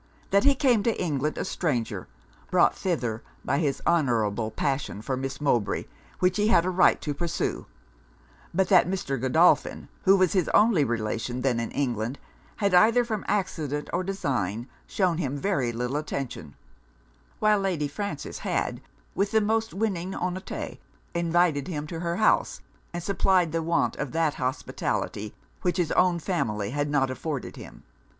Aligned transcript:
That 0.31 0.45
he 0.45 0.55
came 0.55 0.81
to 0.81 0.99
England 0.99 1.37
a 1.37 1.45
stranger; 1.45 2.07
brought 2.49 2.75
thither 2.75 3.21
by 3.45 3.59
his 3.59 3.83
honourable 3.85 4.49
passion 4.49 5.03
for 5.03 5.15
Miss 5.15 5.39
Mowbray, 5.39 5.85
which 6.17 6.37
he 6.37 6.47
had 6.47 6.65
a 6.65 6.71
right 6.71 6.99
to 7.01 7.13
pursue; 7.13 7.67
but 8.51 8.67
that 8.69 8.87
Mr. 8.87 9.21
Godolphin, 9.21 9.89
who 10.05 10.17
was 10.17 10.33
his 10.33 10.49
only 10.55 10.83
relation 10.83 11.41
then 11.41 11.59
in 11.59 11.69
England, 11.69 12.17
had 12.55 12.73
either 12.73 13.05
from 13.05 13.23
accident 13.27 13.91
or 13.93 14.03
design 14.03 14.67
shewn 14.87 15.19
him 15.19 15.37
very 15.37 15.71
little 15.71 15.97
attention; 15.97 16.55
while 17.37 17.59
Lady 17.59 17.87
Frances 17.87 18.39
had, 18.39 18.81
with 19.13 19.29
the 19.29 19.39
most 19.39 19.71
winning 19.71 20.13
honeteté, 20.13 20.79
invited 21.13 21.67
him 21.67 21.85
to 21.85 21.99
her 21.99 22.15
house, 22.15 22.61
and 22.91 23.03
supplied 23.03 23.51
the 23.51 23.61
want 23.61 23.95
of 23.97 24.13
that 24.13 24.33
hospitality 24.33 25.35
which 25.61 25.77
his 25.77 25.91
own 25.91 26.17
family 26.17 26.71
had 26.71 26.89
not 26.89 27.11
afforded 27.11 27.55
him. 27.55 27.83